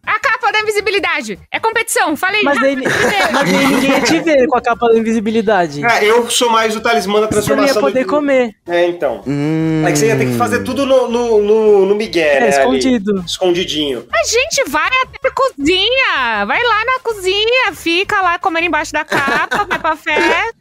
[0.70, 1.38] Invisibilidade.
[1.52, 2.42] É competição, falei.
[2.42, 2.76] Mas daí,
[3.32, 5.84] mas daí ninguém ia te ver com a capa da invisibilidade.
[5.84, 7.74] É, eu sou mais o talismã da Você não transformação.
[7.76, 8.10] ia poder do...
[8.10, 8.54] comer.
[8.66, 9.22] É, então.
[9.26, 9.84] Hum.
[9.86, 12.46] É que você ia ter que fazer tudo no, no, no, no Miguel, É, né?
[12.46, 12.56] ali.
[12.78, 13.24] escondido.
[13.26, 14.06] escondidinho.
[14.12, 16.44] A gente vai até a cozinha.
[16.46, 20.54] Vai lá na cozinha, fica lá comendo embaixo da capa, vai pra festa,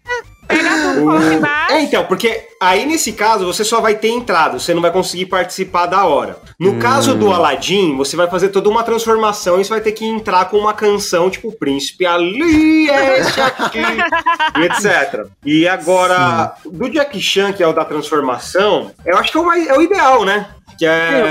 [0.50, 1.74] pega tudo, coloca embaixo.
[1.74, 5.28] É, então, porque aí nesse caso você só vai ter entrado, você não vai conseguir
[5.28, 6.38] participar da hora.
[6.60, 10.06] No caso do Aladdin, você vai fazer toda uma transformação e você vai ter que
[10.06, 13.80] entrar com uma canção tipo Príncipe Ali, este aqui,
[14.60, 15.28] e etc.
[15.46, 19.46] E agora, do Jack Chan, que é o da transformação, eu acho que é o,
[19.46, 20.48] mais, é o ideal, né?
[20.78, 21.22] Que é,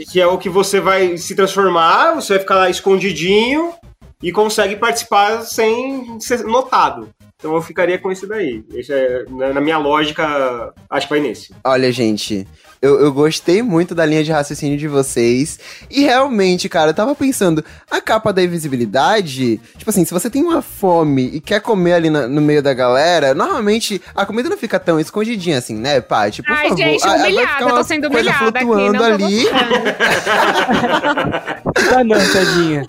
[0.00, 3.72] É, que é o que você vai se transformar, você vai ficar lá escondidinho.
[4.20, 7.08] e consegue participar sem ser notado.
[7.38, 8.64] Então eu ficaria com isso daí.
[8.74, 11.54] Esse é, na minha lógica, acho que vai nesse.
[11.62, 12.44] Olha, gente,
[12.82, 15.60] eu, eu gostei muito da linha de raciocínio de vocês.
[15.88, 20.42] E realmente, cara, eu tava pensando, a capa da invisibilidade, tipo assim, se você tem
[20.42, 24.58] uma fome e quer comer ali na, no meio da galera, normalmente a comida não
[24.58, 26.42] fica tão escondidinha assim, né, Paty?
[26.42, 26.76] Por Ai, favor.
[26.76, 29.48] gente, humilhada, eu tô sendo humilhada aqui, não ali.
[31.94, 32.84] ah, não, tadinha.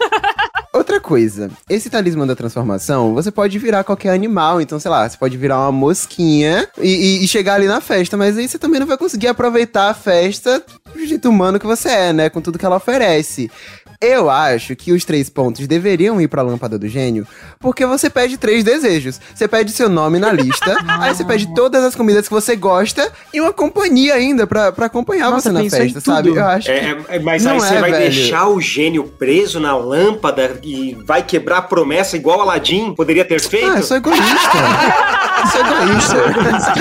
[0.71, 4.61] Outra coisa, esse talismã da transformação, você pode virar qualquer animal.
[4.61, 6.87] Então, sei lá, você pode virar uma mosquinha e,
[7.21, 9.95] e, e chegar ali na festa, mas aí você também não vai conseguir aproveitar a
[9.95, 12.29] festa do jeito humano que você é, né?
[12.29, 13.49] Com tudo que ela oferece.
[14.01, 17.27] Eu acho que os três pontos deveriam ir pra lâmpada do gênio,
[17.59, 19.19] porque você pede três desejos.
[19.35, 23.11] Você pede seu nome na lista, aí você pede todas as comidas que você gosta
[23.33, 26.29] e uma companhia ainda pra, pra acompanhar Nossa, você na festa, sabe?
[26.29, 26.71] Eu acho.
[26.71, 28.03] É, é, mas aí você é, vai velho.
[28.05, 33.41] deixar o gênio preso na lâmpada e vai quebrar a promessa igual Aladdin poderia ter
[33.41, 33.69] feito?
[33.69, 34.23] Ah, eu sou egoísta.
[35.43, 36.73] eu sou egoísta.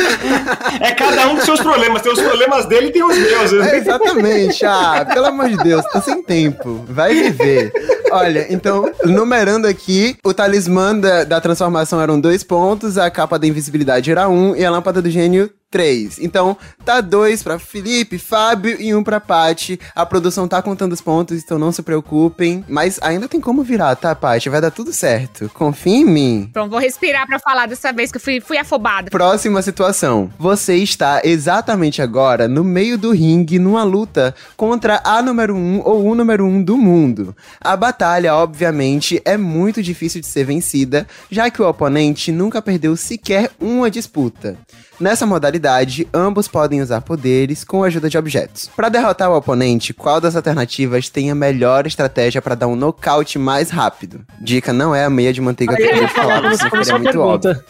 [0.81, 2.01] é cada um com seus problemas.
[2.01, 3.53] Tem os problemas dele e tem os meus.
[3.55, 4.65] É, exatamente.
[4.65, 6.85] Ah, pelo amor de Deus, tá sem tempo.
[6.89, 7.73] Vai vai viver.
[8.11, 13.47] Olha, então, numerando aqui, o talismã da, da transformação eram dois pontos, a capa da
[13.47, 16.19] invisibilidade era um e a lâmpada do gênio três.
[16.19, 19.79] Então, tá dois para Felipe, Fábio e um pra Paty.
[19.95, 22.65] A produção tá contando os pontos, então não se preocupem.
[22.69, 24.49] Mas ainda tem como virar, tá, Paty?
[24.49, 25.51] Vai dar tudo certo.
[25.55, 26.47] Confia em mim.
[26.51, 29.11] Então, vou respirar para falar dessa vez que eu fui, fui afobada.
[29.11, 30.31] Próxima situação.
[30.39, 36.07] Você está exatamente agora no meio do ringue numa luta contra a número um ou
[36.07, 37.37] o número um do mundo.
[37.61, 42.97] A batalha, obviamente, é muito difícil de ser vencida, já que o oponente nunca perdeu
[42.97, 44.57] sequer uma disputa.
[45.01, 48.69] Nessa modalidade, ambos podem usar poderes com a ajuda de objetos.
[48.75, 53.39] Para derrotar o oponente, qual das alternativas tem a melhor estratégia para dar um nocaute
[53.39, 54.21] mais rápido?
[54.41, 57.63] Dica não é a meia de manteiga que eu falar, porque é muito óbvio.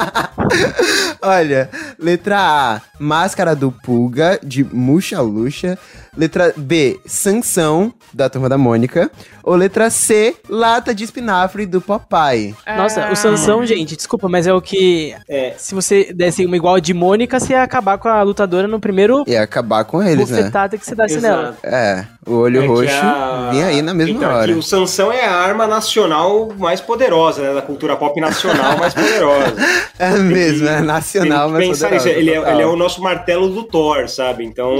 [1.20, 5.78] Olha, letra A, Máscara do Pulga, de Muxa Luxa.
[6.14, 9.10] Letra B, Sansão, da Turma da Mônica.
[9.42, 12.54] Ou letra C, Lata de Espinafre, do Popeye.
[12.66, 15.14] Nossa, o Sansão, gente, desculpa, mas é o que...
[15.26, 15.54] É.
[15.56, 19.24] Se você desse uma igual de Mônica, você ia acabar com a lutadora no primeiro...
[19.26, 20.50] Ia acabar com eles, né?
[20.78, 21.56] que você desse nela.
[21.64, 23.50] É, o olho é roxo a...
[23.50, 24.52] vinha aí na mesma então, hora.
[24.52, 27.54] o Sansão é a arma nacional mais poderosa, né?
[27.54, 29.56] Da cultura pop nacional mais poderosa.
[29.98, 32.08] é mesmo, é nacional mais poderosa.
[32.08, 34.44] Ele é, ele é o nosso martelo do Thor, sabe?
[34.44, 34.70] Então...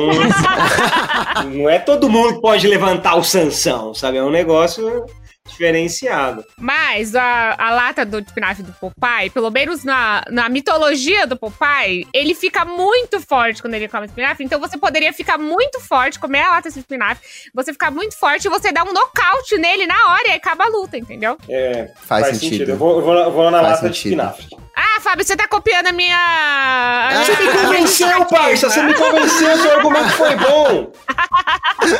[1.52, 4.18] não é todo mundo que pode levantar o Sansão, sabe?
[4.18, 5.04] É um negócio
[5.46, 6.44] diferenciado.
[6.56, 12.06] Mas a, a lata do espinafre do Popeye, pelo menos na, na mitologia do Popeye,
[12.12, 14.44] ele fica muito forte quando ele come espinafre.
[14.44, 18.46] Então você poderia ficar muito forte, comer a lata de espinafre, você ficar muito forte
[18.46, 21.36] e você dá um nocaute nele na hora e acaba a luta, entendeu?
[21.48, 22.50] É, faz, faz sentido.
[22.50, 22.70] sentido.
[22.70, 23.92] Eu, vou, eu vou, eu vou na faz lata sentido.
[23.92, 24.62] de espinafre.
[24.74, 26.16] Ah, Fábio, você tá copiando a minha.
[26.16, 28.70] Ah, você me convenceu, parça!
[28.70, 30.92] Você me convenceu, seu argumento foi bom!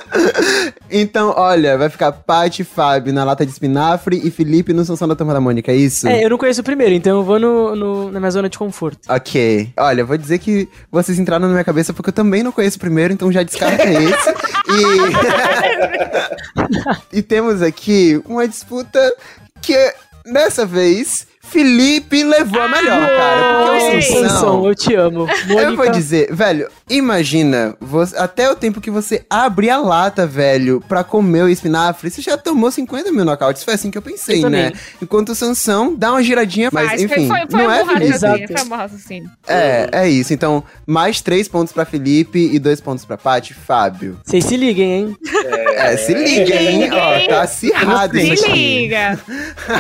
[0.91, 5.17] então, olha, vai ficar Paty, Fábio na lata de espinafre e Felipe no Sansão da
[5.17, 6.07] Turma da Mônica, é isso?
[6.07, 8.59] É, eu não conheço o primeiro, então eu vou no, no, na minha zona de
[8.59, 9.01] conforto.
[9.09, 9.73] Ok.
[9.77, 12.81] Olha, vou dizer que vocês entraram na minha cabeça porque eu também não conheço o
[12.81, 14.31] primeiro, então já descarta esse.
[17.13, 17.19] E...
[17.19, 19.01] e temos aqui uma disputa
[19.61, 23.67] que, dessa vez Felipe levou a melhor, cara.
[23.67, 25.27] Porque o Sansão, eu te amo.
[25.47, 25.63] Mônica...
[25.63, 30.83] Eu vou dizer, velho, imagina, você, até o tempo que você abre a lata, velho,
[30.89, 33.63] pra comer o espinafre, você já tomou 50 mil nocautes.
[33.63, 34.73] Foi assim que eu pensei, eu né?
[35.01, 38.15] Enquanto o Sansão dá uma giradinha, mas, mas enfim, foi, foi, não é, Felipe?
[38.15, 38.43] Exato.
[39.47, 40.33] É, é isso.
[40.33, 43.53] Então, mais três pontos pra Felipe e dois pontos pra Paty.
[43.53, 44.19] Fábio.
[44.25, 45.17] Vocês se liguem, hein?
[45.45, 46.91] É, é se liguem, hein?
[46.93, 49.19] Ó, tá acirrado Se liga.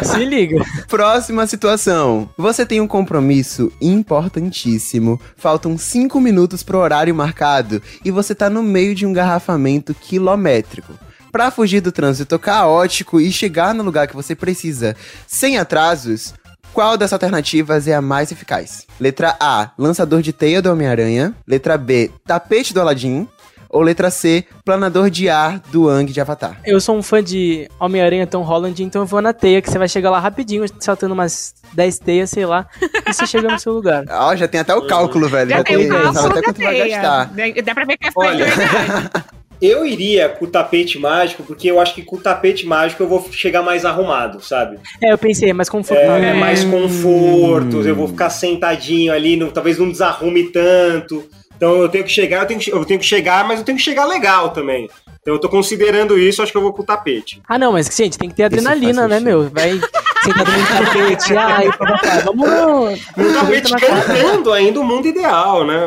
[0.03, 0.65] se liga.
[0.87, 2.29] Próxima situação situação.
[2.37, 5.21] Você tem um compromisso importantíssimo.
[5.37, 10.93] Faltam 5 minutos pro horário marcado e você tá no meio de um garrafamento quilométrico.
[11.31, 16.35] Para fugir do trânsito caótico e chegar no lugar que você precisa sem atrasos,
[16.73, 18.85] qual das alternativas é a mais eficaz?
[18.99, 21.33] Letra A, lançador de teia do Homem-Aranha.
[21.47, 23.29] Letra B, tapete do Aladim.
[23.73, 26.61] Ou letra C, planador de ar do Ang de Avatar.
[26.63, 29.79] Eu sou um fã de Homem-Aranha Tom Holland, então eu vou na teia, que você
[29.79, 32.67] vai chegar lá rapidinho, saltando umas 10 teias, sei lá,
[33.09, 34.05] e você chega no seu lugar.
[34.13, 35.49] Ó, oh, já tem até o cálculo, velho.
[35.49, 37.31] Já, já tem o cálculo até quanto vai gastar.
[37.65, 39.33] Dá pra ver que é verdade.
[39.63, 43.07] Eu iria com o tapete mágico, porque eu acho que com o tapete mágico eu
[43.07, 44.77] vou chegar mais arrumado, sabe?
[45.01, 46.01] É, eu pensei, mais conforto.
[46.01, 47.83] É, é mais conforto, hum.
[47.85, 51.25] eu vou ficar sentadinho ali, no, talvez não desarrume tanto.
[51.63, 53.79] Então eu tenho que chegar, eu tenho que, eu tenho que chegar, mas eu tenho
[53.79, 54.91] que chegar legal também.
[55.23, 57.41] Então eu tô considerando isso, acho que eu vou com o tapete.
[57.49, 59.49] Ah, não, mas, gente, tem que ter adrenalina, né, meu?
[59.49, 59.71] Vai
[60.25, 63.01] sentar do tapete, ai, papai, vamos...
[63.17, 65.81] No tapete cantando ainda o mundo ideal, né?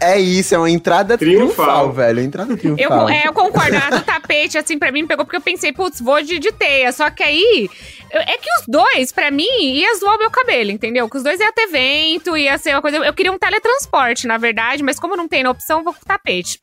[0.00, 2.20] É isso, é uma entrada triunfal, triunfal velho.
[2.20, 3.08] Entrada triunfal.
[3.08, 3.76] Eu, é, eu concordo.
[3.76, 6.92] A do tapete, assim, pra mim pegou porque eu pensei, putz, vou de, de teia.
[6.92, 7.68] Só que aí
[8.10, 11.08] é que os dois, pra mim, ia zoar o meu cabelo, entendeu?
[11.08, 12.98] Que os dois ia ter vento, ia ser uma coisa.
[12.98, 16.58] Eu queria um teletransporte, na verdade, mas como não tem na opção, vou com tapete.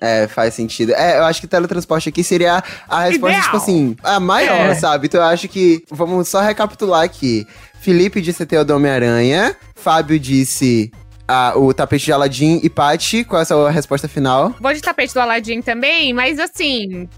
[0.00, 0.92] é, faz sentido.
[0.92, 3.42] É, eu acho que teletransporte aqui seria a resposta, Ideal.
[3.42, 4.74] tipo assim, a maior, é.
[4.74, 5.06] sabe?
[5.06, 5.84] Então eu acho que.
[5.90, 7.46] Vamos só recapitular aqui.
[7.80, 9.54] Felipe disse ter o do Homem-Aranha.
[9.74, 10.90] Fábio disse
[11.28, 14.54] ah, o tapete de Aladdin e Paty, qual é a sua resposta final?
[14.60, 17.08] Vou de tapete do Aladdin também, mas assim,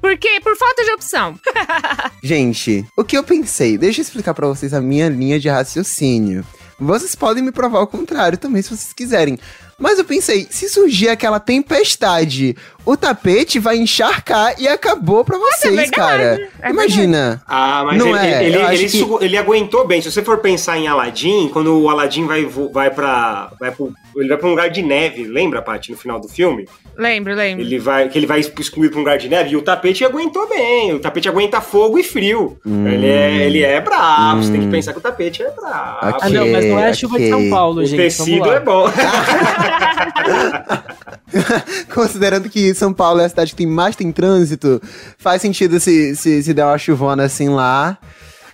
[0.00, 0.40] por quê?
[0.42, 1.38] Por falta de opção.
[2.22, 3.76] Gente, o que eu pensei?
[3.76, 6.44] Deixa eu explicar para vocês a minha linha de raciocínio.
[6.78, 9.38] Vocês podem me provar o contrário também, se vocês quiserem.
[9.80, 15.40] Mas eu pensei, se surgir aquela tempestade, o tapete vai encharcar e acabou pra é
[15.40, 16.48] vocês, é cara.
[16.60, 17.42] É Imagina.
[17.46, 18.44] Ah, mas não ele, é.
[18.44, 19.24] ele, ele, que...
[19.24, 20.02] ele, aguentou bem.
[20.02, 23.50] Se você for pensar em Aladdin, quando o Aladdin vai, vai pra.
[23.58, 26.68] Vai pro, ele vai pra um lugar de neve, lembra, Paty, no final do filme?
[26.96, 27.64] Lembro, lembro.
[27.64, 30.48] Ele vai, que ele vai excluir pra um lugar de neve e o tapete aguentou
[30.48, 30.92] bem.
[30.92, 32.58] O tapete aguenta fogo e frio.
[32.66, 32.86] Hum.
[32.86, 34.38] Ele, é, ele é bravo.
[34.38, 34.42] Hum.
[34.42, 34.70] Você tem que hum.
[34.70, 36.16] pensar que o tapete é bravo.
[36.16, 37.26] Okay, ah, não, mas não é a chuva okay.
[37.26, 38.00] de São Paulo, o gente.
[38.00, 38.86] O tecido é bom.
[41.94, 44.80] Considerando que São Paulo é a cidade que tem mais tem trânsito,
[45.18, 47.98] faz sentido se, se, se der uma chuvona assim lá.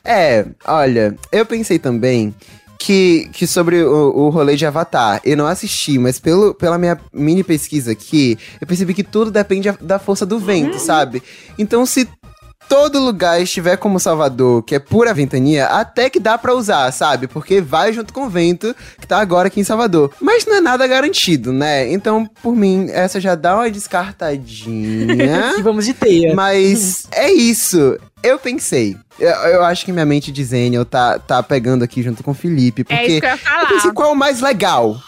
[0.05, 2.35] É, olha, eu pensei também
[2.79, 6.99] que, que sobre o, o rolê de Avatar, eu não assisti, mas pelo, pela minha
[7.13, 10.79] mini pesquisa aqui, eu percebi que tudo depende da força do vento, uhum.
[10.79, 11.23] sabe?
[11.59, 12.09] Então, se
[12.69, 17.27] todo lugar estiver como Salvador, que é pura ventania, até que dá para usar, sabe?
[17.27, 20.13] Porque vai junto com o vento que tá agora aqui em Salvador.
[20.21, 21.91] Mas não é nada garantido, né?
[21.93, 25.55] Então, por mim, essa já dá uma descartadinha.
[25.59, 26.35] e vamos de teia.
[26.35, 27.99] Mas é isso.
[28.23, 28.97] Eu pensei.
[29.19, 32.35] Eu, eu, acho que minha mente de Zenial tá, tá pegando aqui junto com o
[32.35, 32.85] Felipe.
[32.85, 33.63] Porque é isso que eu ia falar.
[33.63, 35.01] Eu pensei, qual é o mais legal?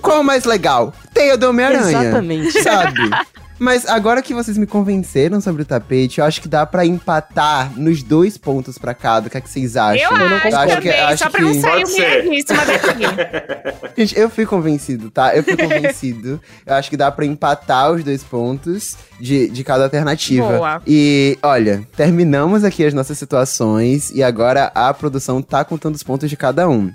[0.00, 0.92] Qual é o mais legal?
[1.12, 2.00] Teia do Homem-Aranha.
[2.00, 2.62] Exatamente.
[2.62, 3.00] Sabe?
[3.58, 7.72] Mas agora que vocês me convenceram sobre o tapete, eu acho que dá para empatar
[7.76, 9.26] nos dois pontos para cada.
[9.26, 10.16] O que, é que vocês acham?
[10.16, 13.88] Eu, eu não acho, acho que, acho só pra não sair o mesmíssima daqui.
[13.98, 15.34] Gente, eu fui convencido, tá?
[15.34, 16.40] Eu fui convencido.
[16.64, 20.56] eu acho que dá para empatar os dois pontos de, de cada alternativa.
[20.56, 20.82] Boa.
[20.86, 26.30] E, olha, terminamos aqui as nossas situações e agora a produção tá contando os pontos
[26.30, 26.92] de cada um.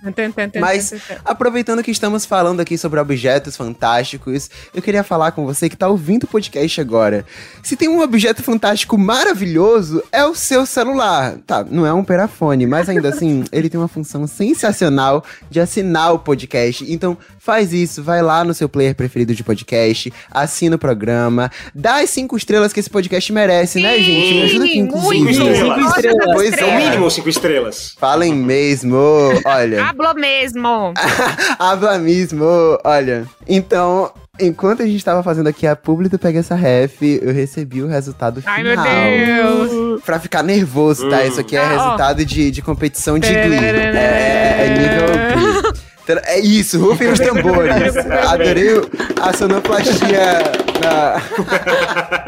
[0.61, 0.93] Mas,
[1.25, 5.89] aproveitando que estamos falando aqui sobre objetos fantásticos, eu queria falar com você que tá
[5.89, 7.25] ouvindo o podcast podcast agora.
[7.63, 11.37] Se tem um objeto fantástico maravilhoso, é o seu celular.
[11.45, 16.13] Tá, não é um perafone, mas ainda assim, ele tem uma função sensacional de assinar
[16.13, 16.85] o podcast.
[16.91, 22.01] Então, faz isso, vai lá no seu player preferido de podcast, assina o programa, dá
[22.01, 24.33] as cinco estrelas que esse podcast merece, né, Sim, né, gente?
[24.33, 25.33] Me ajuda aqui, inclusive.
[25.33, 25.57] Cinco estrelas.
[25.57, 26.33] Cinco estrelas.
[26.33, 26.77] Pois é.
[26.77, 27.95] mínimo cinco estrelas.
[27.99, 28.97] Falem mesmo,
[29.45, 29.85] olha.
[29.85, 30.93] Hablo mesmo.
[31.57, 32.45] Habla mesmo,
[32.83, 33.25] olha.
[33.47, 37.83] Então, Enquanto a gente tava fazendo aqui a publi do Pega Essa Ref, eu recebi
[37.83, 38.55] o resultado final.
[38.55, 40.01] Ai, meu Deus!
[40.03, 41.23] Pra ficar nervoso, tá?
[41.23, 41.69] Isso aqui é hum.
[41.69, 43.63] resultado de, de competição de Glee.
[43.63, 45.73] É, é nível
[46.07, 46.21] Glee.
[46.25, 47.95] É isso, rufem os tambores.
[48.27, 48.81] Adorei
[49.21, 50.72] a sonoplastia.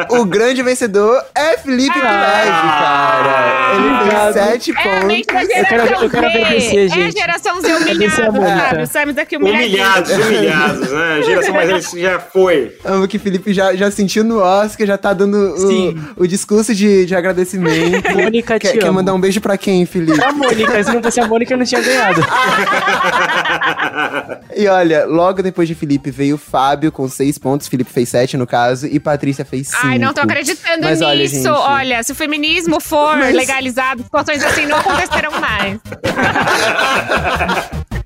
[0.09, 3.75] O grande vencedor é Felipe ah, cara.
[3.75, 5.17] Ele fez sete é pontos.
[5.17, 5.25] Eu
[5.65, 6.99] quero, eu quero agradecer, gente.
[6.99, 8.87] É a geração Z humilhado, sabe?
[8.87, 10.11] Saímos daqui humilhados.
[10.11, 11.13] Humilhados, humilhados, né?
[11.13, 12.75] A geração mais velha já foi.
[12.83, 17.05] Amo que Felipe já, já sentiu no Oscar, já tá dando o, o discurso de,
[17.05, 18.09] de agradecimento.
[18.13, 20.23] Mônica, quer, te quer mandar um beijo pra quem, Felipe?
[20.23, 20.83] A Mônica.
[20.83, 22.21] Se não fosse a Mônica, eu não tinha ganhado.
[24.55, 27.67] e olha, logo depois de Felipe veio o Fábio com seis pontos.
[27.67, 29.81] Felipe fez sete, no caso, e Patrícia fez cinco.
[29.84, 31.05] Ai, não tô acreditando Mas nisso.
[31.05, 31.47] Olha, gente...
[31.47, 33.36] olha, se o feminismo for Mas...
[33.36, 35.79] legalizado, situações assim não acontecerão mais.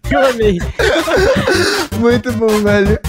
[0.09, 0.57] Eu amei.
[1.99, 2.99] Muito bom, velho.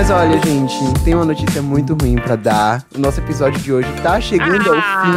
[0.00, 2.82] Mas olha, gente, tem uma notícia muito ruim para dar.
[2.94, 4.74] O nosso episódio de hoje tá chegando ah.
[4.74, 5.12] ao fim.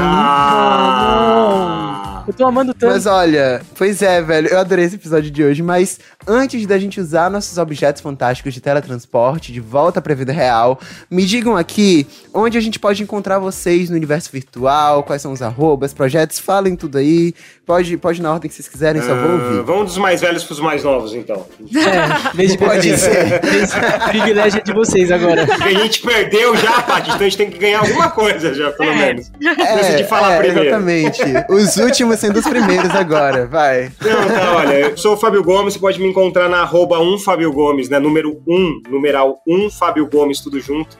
[2.09, 2.12] Ah.
[2.25, 2.91] Eu tô amando tanto.
[2.91, 6.99] Mas olha, pois é, velho, eu adorei esse episódio de hoje, mas antes da gente
[7.01, 10.79] usar nossos objetos fantásticos de teletransporte de volta pra vida real,
[11.11, 15.41] me digam aqui onde a gente pode encontrar vocês no universo virtual, quais são os
[15.41, 17.33] arrobas, projetos, falem tudo aí.
[17.65, 19.59] Pode, pode na ordem que vocês quiserem, só vou ouvir.
[19.59, 21.47] Uh, vamos dos mais velhos pros mais novos, então.
[21.61, 23.39] É, desde pode ser.
[24.09, 25.47] privilégio de vocês agora.
[25.47, 28.69] Porque a gente perdeu já, Paty, então a gente tem que ganhar alguma coisa já,
[28.73, 28.95] pelo é.
[28.95, 29.31] menos.
[29.41, 30.69] É, de falar é, primeiro.
[30.69, 31.21] Exatamente.
[31.49, 33.93] Os últimos sendo os primeiros agora, vai.
[34.01, 37.19] Não, tá, olha, eu sou o Fábio Gomes, você pode me encontrar na arroba 1
[37.19, 37.97] Fábio Gomes, né?
[37.97, 40.97] Número 1, numeral 1 Fábio Gomes, tudo junto.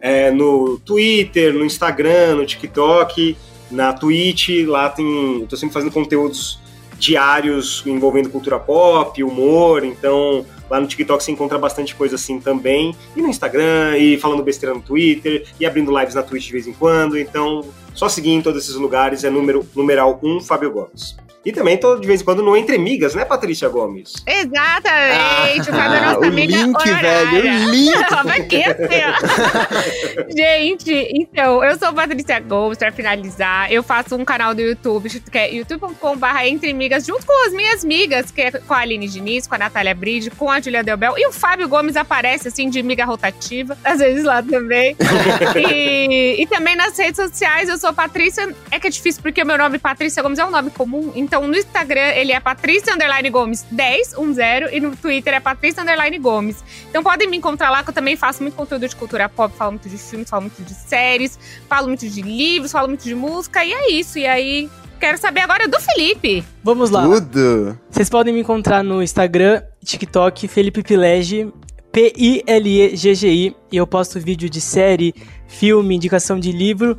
[0.00, 3.36] É, no Twitter, no Instagram, no TikTok,
[3.70, 5.46] na Twitch, lá tem.
[5.48, 6.58] tô sempre fazendo conteúdos
[6.98, 12.94] diários envolvendo cultura pop, humor, então lá no TikTok você encontra bastante coisa assim também,
[13.16, 16.66] e no Instagram, e falando besteira no Twitter, e abrindo lives na Twitch de vez
[16.66, 17.64] em quando, então
[17.94, 21.16] só seguir em todos esses lugares é número numeral 1 Fábio Gomes.
[21.44, 24.14] E também tô de vez em quando no Entre Migas, né, Patrícia Gomes?
[24.26, 27.94] Exatamente, ah, faz a nossa o amiga link, velho, o link.
[28.38, 30.36] Aqui, assim, ó.
[30.36, 33.72] Gente, então, eu sou Patrícia Gomes, pra finalizar.
[33.72, 37.84] Eu faço um canal do YouTube, que é youtube.com.br Entre Migas, junto com as minhas
[37.84, 41.14] migas, que é com a Aline Diniz, com a Natália Bride, com a Julia Delbel.
[41.16, 44.96] E o Fábio Gomes aparece, assim, de miga rotativa, às vezes lá também.
[45.56, 48.54] e, e também nas redes sociais, eu sou Patrícia.
[48.70, 51.46] É que é difícil, porque o meu nome Patrícia Gomes é um nome comum, então
[51.46, 56.18] no Instagram ele é Patrícia Underline Gomes 10, 10, e no Twitter é Patrícia Underline
[56.18, 56.64] Gomes.
[56.88, 59.72] Então podem me encontrar lá, que eu também faço muito conteúdo de cultura pop, falo
[59.72, 63.62] muito de filmes, falo muito de séries, falo muito de livros, falo muito de música,
[63.62, 64.18] e é isso.
[64.18, 66.42] E aí, quero saber agora do Felipe.
[66.64, 67.02] Vamos lá.
[67.02, 67.78] Tudo.
[67.90, 71.52] Vocês podem me encontrar no Instagram, TikTok, Felipe Pilege,
[71.92, 75.14] P-I-L-E-G-G-I, e eu posto vídeo de série,
[75.46, 76.96] filme, indicação de livro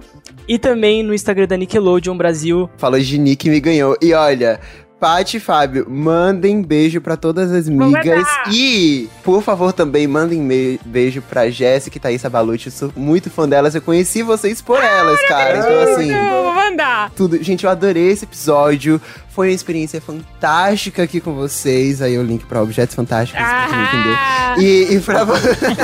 [0.49, 2.67] e também no Instagram da Nickelodeon Brasil.
[2.75, 3.95] Falou de Nick me ganhou.
[4.01, 4.59] E olha,
[4.99, 8.27] Paty e Fábio, mandem beijo para todas as migas.
[8.51, 10.41] E, por favor, também mandem
[10.83, 12.67] beijo pra Jéssica e Thaís Balucci.
[12.67, 13.75] Eu sou muito fã delas.
[13.75, 15.59] Eu conheci vocês por elas, cara.
[15.59, 16.11] Então, assim.
[16.11, 17.11] Vou mandar.
[17.11, 17.41] Tudo.
[17.41, 18.99] Gente, eu adorei esse episódio.
[19.29, 22.01] Foi uma experiência fantástica aqui com vocês.
[22.01, 24.55] Aí o link pra Objetos Fantásticos, ah.
[24.57, 24.67] entendeu?
[24.67, 25.25] E, e, pra,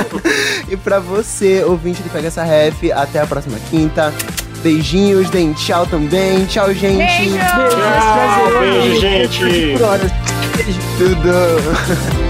[0.68, 4.12] e pra você, ouvinte do Pega essa Ref, até a próxima quinta.
[4.66, 6.44] Beijinhos, deem tchau também.
[6.46, 6.96] Tchau, gente.
[6.96, 7.38] Beijo,
[8.58, 9.44] Beijo, beijo gente.
[9.44, 9.78] Beijo.
[10.98, 12.16] Tudo.